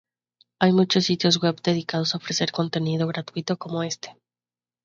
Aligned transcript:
Hay 0.59 0.71
muchos 0.71 1.05
sitios 1.05 1.39
web 1.41 1.61
dedicados 1.61 2.15
a 2.15 2.17
ofrecer 2.17 2.51
contenido 2.51 3.05
gratuito 3.05 3.57
como 3.57 3.83
este. 3.83 4.17